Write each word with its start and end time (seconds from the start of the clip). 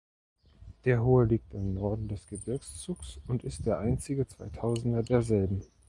Der 0.83 1.03
hohe 1.03 1.25
liegt 1.25 1.53
im 1.53 1.75
Norden 1.75 2.07
des 2.07 2.25
Gebirgszugs 2.25 3.19
und 3.27 3.43
ist 3.43 3.67
der 3.67 3.77
einzige 3.77 4.25
Zweitausender 4.25 5.03
derselben. 5.03 5.61